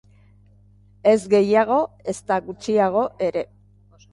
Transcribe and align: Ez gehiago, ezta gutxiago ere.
Ez 1.11 1.17
gehiago, 1.35 1.77
ezta 2.15 2.41
gutxiago 2.49 3.05
ere. 3.31 3.45